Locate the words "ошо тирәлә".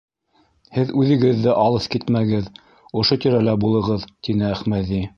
3.03-3.57